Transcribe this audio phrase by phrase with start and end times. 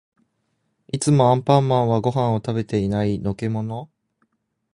[0.91, 3.19] いつもアンパンマンはご飯を食べてない。
[3.19, 3.87] のけもの？